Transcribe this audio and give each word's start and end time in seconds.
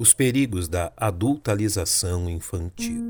Os 0.00 0.14
perigos 0.14 0.68
da 0.68 0.92
adultalização 0.96 2.30
infantil. 2.30 3.02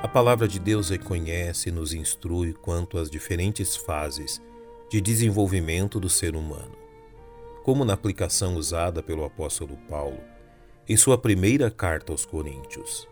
A 0.00 0.06
palavra 0.06 0.46
de 0.46 0.60
Deus 0.60 0.90
reconhece 0.90 1.70
e 1.70 1.72
nos 1.72 1.92
instrui 1.92 2.52
quanto 2.52 2.98
às 2.98 3.10
diferentes 3.10 3.74
fases 3.74 4.40
de 4.88 5.00
desenvolvimento 5.00 5.98
do 5.98 6.08
ser 6.08 6.36
humano, 6.36 6.78
como 7.64 7.84
na 7.84 7.94
aplicação 7.94 8.54
usada 8.54 9.02
pelo 9.02 9.24
apóstolo 9.24 9.76
Paulo 9.90 10.20
em 10.88 10.96
sua 10.96 11.18
primeira 11.18 11.68
carta 11.68 12.12
aos 12.12 12.24
Coríntios. 12.24 13.10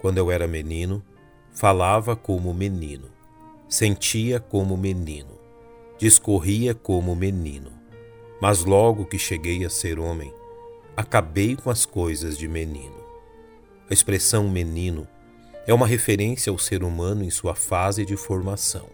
Quando 0.00 0.18
eu 0.18 0.30
era 0.30 0.48
menino, 0.48 1.02
falava 1.52 2.16
como 2.16 2.54
menino, 2.54 3.08
sentia 3.68 4.40
como 4.40 4.76
menino, 4.76 5.38
discorria 5.98 6.74
como 6.74 7.14
menino. 7.14 7.70
Mas 8.40 8.64
logo 8.64 9.04
que 9.04 9.18
cheguei 9.18 9.64
a 9.64 9.70
ser 9.70 9.98
homem, 9.98 10.32
acabei 10.96 11.54
com 11.54 11.68
as 11.70 11.84
coisas 11.84 12.38
de 12.38 12.48
menino. 12.48 12.98
A 13.90 13.92
expressão 13.92 14.48
menino 14.48 15.06
é 15.66 15.74
uma 15.74 15.86
referência 15.86 16.50
ao 16.50 16.58
ser 16.58 16.82
humano 16.82 17.22
em 17.22 17.30
sua 17.30 17.54
fase 17.54 18.06
de 18.06 18.16
formação, 18.16 18.88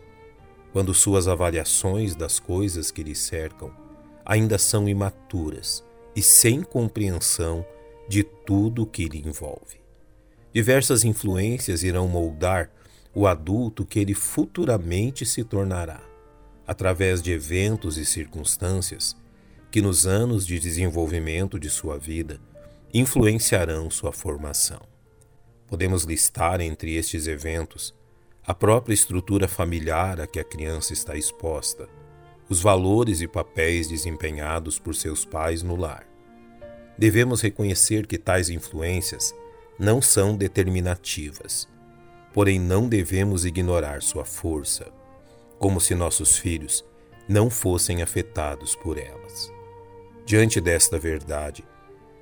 quando 0.72 0.92
suas 0.92 1.28
avaliações 1.28 2.16
das 2.16 2.40
coisas 2.40 2.90
que 2.90 3.02
lhe 3.02 3.14
cercam 3.14 3.70
ainda 4.24 4.58
são 4.58 4.88
imaturas 4.88 5.84
e 6.16 6.20
sem 6.20 6.62
compreensão 6.62 7.64
de 8.08 8.24
tudo 8.24 8.82
o 8.82 8.86
que 8.86 9.04
lhe 9.04 9.20
envolve. 9.24 9.85
Diversas 10.56 11.04
influências 11.04 11.82
irão 11.82 12.08
moldar 12.08 12.70
o 13.14 13.26
adulto 13.26 13.84
que 13.84 13.98
ele 13.98 14.14
futuramente 14.14 15.26
se 15.26 15.44
tornará, 15.44 16.00
através 16.66 17.20
de 17.20 17.30
eventos 17.30 17.98
e 17.98 18.06
circunstâncias 18.06 19.14
que, 19.70 19.82
nos 19.82 20.06
anos 20.06 20.46
de 20.46 20.58
desenvolvimento 20.58 21.60
de 21.60 21.68
sua 21.68 21.98
vida, 21.98 22.40
influenciarão 22.94 23.90
sua 23.90 24.14
formação. 24.14 24.80
Podemos 25.66 26.04
listar 26.04 26.58
entre 26.62 26.94
estes 26.94 27.26
eventos 27.26 27.94
a 28.42 28.54
própria 28.54 28.94
estrutura 28.94 29.46
familiar 29.46 30.22
a 30.22 30.26
que 30.26 30.40
a 30.40 30.44
criança 30.44 30.94
está 30.94 31.18
exposta, 31.18 31.86
os 32.48 32.62
valores 32.62 33.20
e 33.20 33.28
papéis 33.28 33.88
desempenhados 33.88 34.78
por 34.78 34.94
seus 34.94 35.22
pais 35.22 35.62
no 35.62 35.76
lar. 35.76 36.08
Devemos 36.96 37.42
reconhecer 37.42 38.06
que 38.06 38.16
tais 38.16 38.48
influências 38.48 39.34
não 39.78 40.00
são 40.00 40.36
determinativas, 40.36 41.68
porém 42.32 42.58
não 42.58 42.88
devemos 42.88 43.44
ignorar 43.44 44.02
sua 44.02 44.24
força, 44.24 44.92
como 45.58 45.80
se 45.80 45.94
nossos 45.94 46.36
filhos 46.36 46.84
não 47.28 47.50
fossem 47.50 48.02
afetados 48.02 48.74
por 48.74 48.98
elas. 48.98 49.52
Diante 50.24 50.60
desta 50.60 50.98
verdade, 50.98 51.64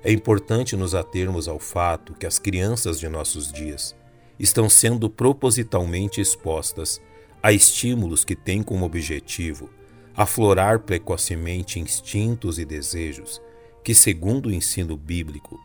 é 0.03 0.11
importante 0.11 0.75
nos 0.75 0.93
atermos 0.93 1.47
ao 1.47 1.59
fato 1.59 2.13
que 2.13 2.25
as 2.25 2.37
crianças 2.37 2.99
de 2.99 3.09
nossos 3.09 3.51
dias 3.51 3.95
estão 4.37 4.69
sendo 4.69 5.09
propositalmente 5.09 6.21
expostas 6.21 7.01
a 7.41 7.51
estímulos 7.51 8.23
que 8.23 8.35
têm 8.35 8.61
como 8.61 8.85
objetivo 8.85 9.69
aflorar 10.15 10.79
precocemente 10.79 11.79
instintos 11.79 12.57
e 12.57 12.65
desejos 12.65 13.41
que, 13.83 13.93
segundo 13.93 14.47
o 14.47 14.53
ensino 14.53 14.95
bíblico, 14.95 15.59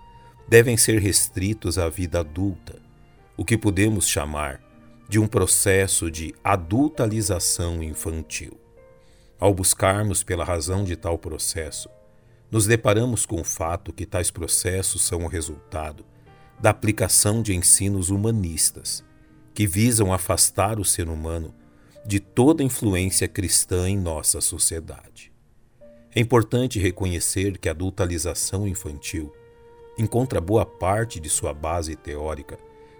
devem 0.50 0.76
ser 0.76 1.00
restritos 1.00 1.78
à 1.78 1.88
vida 1.88 2.18
adulta, 2.18 2.82
o 3.36 3.44
que 3.44 3.56
podemos 3.56 4.08
chamar 4.08 4.60
de 5.08 5.16
um 5.16 5.28
processo 5.28 6.10
de 6.10 6.34
adultalização 6.42 7.80
infantil. 7.84 8.58
Ao 9.38 9.54
buscarmos 9.54 10.24
pela 10.24 10.44
razão 10.44 10.82
de 10.82 10.96
tal 10.96 11.16
processo, 11.16 11.88
nos 12.50 12.66
deparamos 12.66 13.24
com 13.24 13.40
o 13.40 13.44
fato 13.44 13.92
que 13.92 14.04
tais 14.04 14.28
processos 14.28 15.02
são 15.02 15.24
o 15.24 15.28
resultado 15.28 16.04
da 16.60 16.70
aplicação 16.70 17.42
de 17.42 17.54
ensinos 17.54 18.10
humanistas, 18.10 19.04
que 19.54 19.68
visam 19.68 20.12
afastar 20.12 20.80
o 20.80 20.84
ser 20.84 21.08
humano 21.08 21.54
de 22.04 22.18
toda 22.18 22.64
influência 22.64 23.28
cristã 23.28 23.88
em 23.88 23.96
nossa 23.96 24.40
sociedade. 24.40 25.32
É 26.12 26.18
importante 26.18 26.80
reconhecer 26.80 27.56
que 27.56 27.68
a 27.68 27.72
adultalização 27.72 28.66
infantil 28.66 29.32
encontra 30.00 30.40
boa 30.40 30.64
parte 30.64 31.20
de 31.20 31.28
sua 31.28 31.52
base 31.52 31.94
teórica 31.94 32.58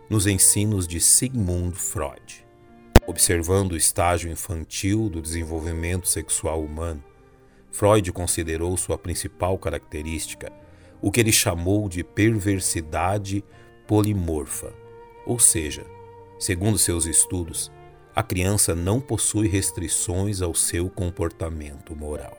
nos 0.08 0.26
ensinos 0.26 0.86
de 0.86 1.00
Sigmund 1.00 1.74
Freud. 1.74 2.44
Observando 3.06 3.72
o 3.72 3.76
estágio 3.76 4.30
infantil 4.30 5.08
do 5.08 5.22
desenvolvimento 5.22 6.06
sexual 6.06 6.62
humano, 6.62 7.02
Freud 7.72 8.12
considerou 8.12 8.76
sua 8.76 8.98
principal 8.98 9.56
característica 9.58 10.52
o 11.00 11.10
que 11.10 11.20
ele 11.20 11.32
chamou 11.32 11.88
de 11.88 12.04
perversidade 12.04 13.42
polimorfa, 13.86 14.70
ou 15.24 15.38
seja, 15.38 15.86
segundo 16.38 16.76
seus 16.76 17.06
estudos, 17.06 17.72
a 18.14 18.22
criança 18.22 18.74
não 18.74 19.00
possui 19.00 19.48
restrições 19.48 20.42
ao 20.42 20.54
seu 20.54 20.90
comportamento 20.90 21.96
moral. 21.96 22.36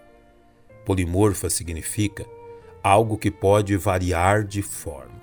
Polimorfa 0.85 1.49
significa 1.49 2.27
algo 2.83 3.17
que 3.17 3.29
pode 3.29 3.77
variar 3.77 4.43
de 4.43 4.61
forma. 4.61 5.21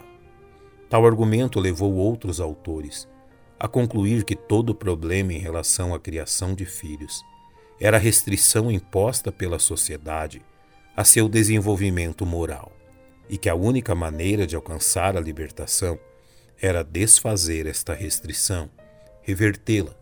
Tal 0.88 1.04
argumento 1.04 1.58
levou 1.58 1.94
outros 1.94 2.40
autores 2.40 3.08
a 3.58 3.66
concluir 3.66 4.24
que 4.24 4.36
todo 4.36 4.74
problema 4.74 5.32
em 5.32 5.38
relação 5.38 5.92
à 5.92 5.98
criação 5.98 6.54
de 6.54 6.64
filhos 6.64 7.24
era 7.80 7.96
a 7.96 8.00
restrição 8.00 8.70
imposta 8.70 9.32
pela 9.32 9.58
sociedade 9.58 10.40
a 10.96 11.04
seu 11.04 11.28
desenvolvimento 11.28 12.24
moral 12.24 12.72
e 13.28 13.36
que 13.36 13.48
a 13.48 13.54
única 13.54 13.94
maneira 13.94 14.46
de 14.46 14.56
alcançar 14.56 15.16
a 15.16 15.20
libertação 15.20 15.98
era 16.60 16.82
desfazer 16.82 17.66
esta 17.66 17.92
restrição, 17.92 18.70
revertê-la 19.22 19.94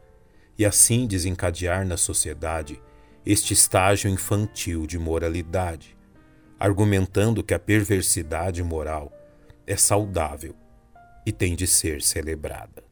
e 0.59 0.65
assim 0.65 1.07
desencadear 1.07 1.87
na 1.87 1.97
sociedade 1.97 2.81
este 3.25 3.53
estágio 3.53 4.09
infantil 4.09 4.87
de 4.87 4.99
moralidade, 4.99 5.96
argumentando 6.59 7.43
que 7.43 7.55
a 7.55 7.59
perversidade 7.59 8.63
moral 8.63 9.13
é 9.67 9.77
saudável 9.77 10.55
e 11.25 11.33
tem 11.33 11.55
de 11.55 11.67
ser 11.67 12.01
celebrada. 12.03 12.85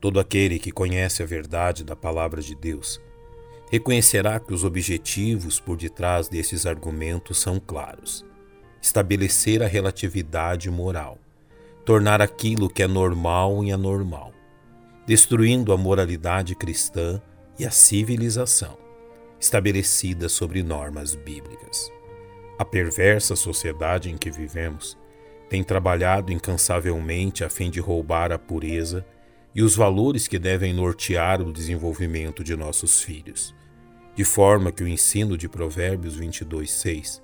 Todo 0.00 0.20
aquele 0.20 0.58
que 0.58 0.70
conhece 0.70 1.22
a 1.22 1.26
verdade 1.26 1.82
da 1.82 1.96
palavra 1.96 2.42
de 2.42 2.54
Deus 2.54 3.00
reconhecerá 3.70 4.38
que 4.38 4.52
os 4.52 4.62
objetivos 4.62 5.58
por 5.58 5.76
detrás 5.76 6.28
desses 6.28 6.66
argumentos 6.66 7.38
são 7.38 7.58
claros: 7.58 8.24
estabelecer 8.80 9.62
a 9.62 9.66
relatividade 9.66 10.70
moral, 10.70 11.18
tornar 11.84 12.20
aquilo 12.20 12.68
que 12.68 12.82
é 12.82 12.86
normal 12.86 13.64
em 13.64 13.72
anormal, 13.72 14.32
destruindo 15.06 15.72
a 15.72 15.76
moralidade 15.76 16.54
cristã 16.54 17.20
e 17.58 17.64
a 17.64 17.70
civilização 17.70 18.76
estabelecida 19.40 20.28
sobre 20.28 20.62
normas 20.62 21.14
bíblicas. 21.14 21.90
A 22.56 22.64
perversa 22.64 23.34
sociedade 23.34 24.10
em 24.10 24.16
que 24.16 24.30
vivemos 24.30 24.96
tem 25.48 25.62
trabalhado 25.62 26.32
incansavelmente 26.32 27.44
a 27.44 27.50
fim 27.50 27.68
de 27.68 27.80
roubar 27.80 28.30
a 28.30 28.38
pureza 28.38 29.04
e 29.54 29.62
os 29.62 29.74
valores 29.74 30.28
que 30.28 30.38
devem 30.38 30.72
nortear 30.72 31.40
o 31.42 31.52
desenvolvimento 31.52 32.42
de 32.42 32.56
nossos 32.56 33.02
filhos, 33.02 33.54
de 34.14 34.24
forma 34.24 34.72
que 34.72 34.82
o 34.82 34.88
ensino 34.88 35.36
de 35.36 35.48
Provérbios 35.48 36.16
22:6 36.16 37.20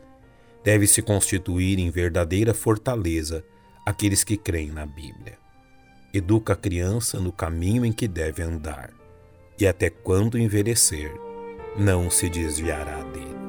deve 0.64 0.86
se 0.86 1.00
constituir 1.00 1.78
em 1.78 1.90
verdadeira 1.90 2.52
fortaleza 2.52 3.44
aqueles 3.86 4.22
que 4.22 4.36
creem 4.36 4.70
na 4.70 4.84
Bíblia. 4.84 5.38
Educa 6.12 6.52
a 6.52 6.56
criança 6.56 7.18
no 7.20 7.32
caminho 7.32 7.84
em 7.84 7.92
que 7.92 8.08
deve 8.08 8.42
andar, 8.42 8.90
e 9.58 9.66
até 9.66 9.88
quando 9.88 10.38
envelhecer, 10.38 11.12
não 11.76 12.10
se 12.10 12.28
desviará 12.28 13.02
dele. 13.04 13.39